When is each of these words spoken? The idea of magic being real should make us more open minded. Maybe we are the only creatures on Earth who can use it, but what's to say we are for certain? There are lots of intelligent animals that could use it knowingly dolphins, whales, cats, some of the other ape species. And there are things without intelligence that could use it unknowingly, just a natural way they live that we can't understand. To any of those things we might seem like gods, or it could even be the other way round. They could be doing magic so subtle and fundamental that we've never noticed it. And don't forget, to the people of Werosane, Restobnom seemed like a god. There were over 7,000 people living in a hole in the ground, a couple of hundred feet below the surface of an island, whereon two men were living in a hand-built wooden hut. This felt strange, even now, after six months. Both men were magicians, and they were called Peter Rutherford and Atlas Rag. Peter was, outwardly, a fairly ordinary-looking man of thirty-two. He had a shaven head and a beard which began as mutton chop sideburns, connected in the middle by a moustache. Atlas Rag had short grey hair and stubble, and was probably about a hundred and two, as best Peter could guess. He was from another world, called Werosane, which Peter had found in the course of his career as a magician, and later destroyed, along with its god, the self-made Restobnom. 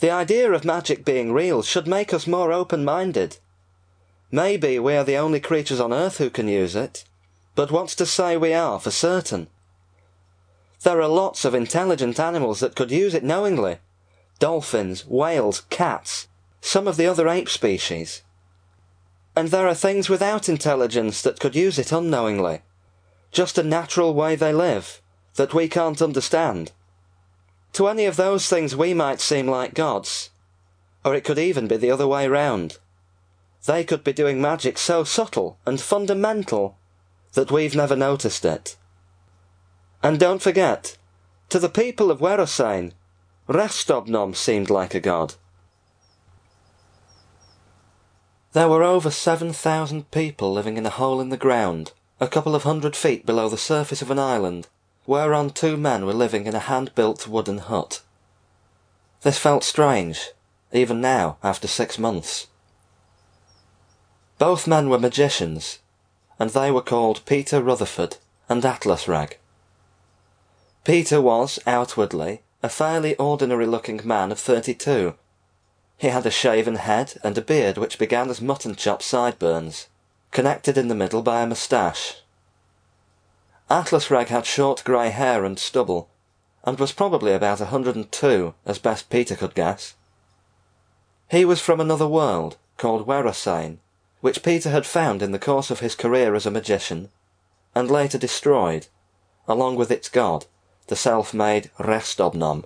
The 0.00 0.10
idea 0.10 0.52
of 0.52 0.64
magic 0.64 1.04
being 1.04 1.32
real 1.32 1.62
should 1.62 1.86
make 1.86 2.12
us 2.12 2.26
more 2.26 2.52
open 2.52 2.84
minded. 2.84 3.38
Maybe 4.30 4.78
we 4.78 4.94
are 4.94 5.04
the 5.04 5.16
only 5.16 5.40
creatures 5.40 5.80
on 5.80 5.92
Earth 5.92 6.18
who 6.18 6.28
can 6.28 6.48
use 6.48 6.76
it, 6.76 7.04
but 7.54 7.70
what's 7.70 7.94
to 7.96 8.06
say 8.06 8.36
we 8.36 8.52
are 8.52 8.78
for 8.78 8.90
certain? 8.90 9.48
There 10.82 11.00
are 11.00 11.08
lots 11.08 11.44
of 11.44 11.54
intelligent 11.54 12.20
animals 12.20 12.60
that 12.60 12.76
could 12.76 12.90
use 12.90 13.14
it 13.14 13.24
knowingly 13.24 13.78
dolphins, 14.38 15.06
whales, 15.06 15.62
cats, 15.70 16.28
some 16.60 16.86
of 16.86 16.98
the 16.98 17.06
other 17.06 17.28
ape 17.28 17.48
species. 17.48 18.22
And 19.34 19.48
there 19.48 19.66
are 19.66 19.74
things 19.74 20.10
without 20.10 20.48
intelligence 20.48 21.22
that 21.22 21.40
could 21.40 21.56
use 21.56 21.78
it 21.78 21.92
unknowingly, 21.92 22.60
just 23.32 23.56
a 23.56 23.62
natural 23.62 24.12
way 24.12 24.36
they 24.36 24.52
live 24.52 25.00
that 25.36 25.54
we 25.54 25.68
can't 25.68 26.02
understand. 26.02 26.72
To 27.76 27.88
any 27.88 28.06
of 28.06 28.16
those 28.16 28.48
things 28.48 28.74
we 28.74 28.94
might 28.94 29.20
seem 29.20 29.46
like 29.46 29.74
gods, 29.74 30.30
or 31.04 31.14
it 31.14 31.24
could 31.24 31.38
even 31.38 31.68
be 31.68 31.76
the 31.76 31.90
other 31.90 32.08
way 32.08 32.26
round. 32.26 32.78
They 33.66 33.84
could 33.84 34.02
be 34.02 34.14
doing 34.14 34.40
magic 34.40 34.78
so 34.78 35.04
subtle 35.04 35.58
and 35.66 35.78
fundamental 35.78 36.78
that 37.34 37.50
we've 37.50 37.76
never 37.76 37.94
noticed 37.94 38.46
it. 38.46 38.78
And 40.02 40.18
don't 40.18 40.40
forget, 40.40 40.96
to 41.50 41.58
the 41.58 41.68
people 41.68 42.10
of 42.10 42.20
Werosane, 42.20 42.92
Restobnom 43.46 44.34
seemed 44.34 44.70
like 44.70 44.94
a 44.94 45.00
god. 45.00 45.34
There 48.54 48.70
were 48.70 48.84
over 48.84 49.10
7,000 49.10 50.10
people 50.10 50.50
living 50.50 50.78
in 50.78 50.86
a 50.86 50.96
hole 50.96 51.20
in 51.20 51.28
the 51.28 51.36
ground, 51.36 51.92
a 52.20 52.26
couple 52.26 52.54
of 52.54 52.62
hundred 52.62 52.96
feet 52.96 53.26
below 53.26 53.50
the 53.50 53.58
surface 53.58 54.00
of 54.00 54.10
an 54.10 54.18
island, 54.18 54.66
whereon 55.06 55.50
two 55.50 55.76
men 55.76 56.04
were 56.04 56.12
living 56.12 56.46
in 56.46 56.54
a 56.54 56.60
hand-built 56.60 57.26
wooden 57.26 57.58
hut. 57.58 58.02
This 59.22 59.38
felt 59.38 59.64
strange, 59.64 60.30
even 60.72 61.00
now, 61.00 61.38
after 61.42 61.66
six 61.66 61.98
months. 61.98 62.48
Both 64.38 64.66
men 64.66 64.90
were 64.90 64.98
magicians, 64.98 65.78
and 66.38 66.50
they 66.50 66.70
were 66.70 66.82
called 66.82 67.24
Peter 67.24 67.62
Rutherford 67.62 68.18
and 68.48 68.64
Atlas 68.64 69.08
Rag. 69.08 69.38
Peter 70.84 71.20
was, 71.20 71.58
outwardly, 71.66 72.42
a 72.62 72.68
fairly 72.68 73.16
ordinary-looking 73.16 74.00
man 74.04 74.30
of 74.30 74.38
thirty-two. 74.38 75.14
He 75.96 76.08
had 76.08 76.26
a 76.26 76.30
shaven 76.30 76.76
head 76.76 77.14
and 77.24 77.38
a 77.38 77.42
beard 77.42 77.78
which 77.78 77.98
began 77.98 78.28
as 78.28 78.42
mutton 78.42 78.74
chop 78.74 79.02
sideburns, 79.02 79.88
connected 80.30 80.76
in 80.76 80.88
the 80.88 80.94
middle 80.94 81.22
by 81.22 81.40
a 81.40 81.46
moustache. 81.46 82.16
Atlas 83.68 84.10
Rag 84.12 84.28
had 84.28 84.46
short 84.46 84.84
grey 84.84 85.10
hair 85.10 85.44
and 85.44 85.58
stubble, 85.58 86.08
and 86.62 86.78
was 86.78 86.92
probably 86.92 87.32
about 87.32 87.60
a 87.60 87.66
hundred 87.66 87.96
and 87.96 88.10
two, 88.12 88.54
as 88.64 88.78
best 88.78 89.10
Peter 89.10 89.34
could 89.34 89.54
guess. 89.54 89.94
He 91.28 91.44
was 91.44 91.60
from 91.60 91.80
another 91.80 92.06
world, 92.06 92.56
called 92.76 93.06
Werosane, 93.06 93.78
which 94.20 94.44
Peter 94.44 94.70
had 94.70 94.86
found 94.86 95.20
in 95.20 95.32
the 95.32 95.38
course 95.38 95.70
of 95.70 95.80
his 95.80 95.96
career 95.96 96.36
as 96.36 96.46
a 96.46 96.50
magician, 96.50 97.10
and 97.74 97.90
later 97.90 98.18
destroyed, 98.18 98.86
along 99.48 99.74
with 99.74 99.90
its 99.90 100.08
god, 100.08 100.46
the 100.86 100.96
self-made 100.96 101.70
Restobnom. 101.78 102.64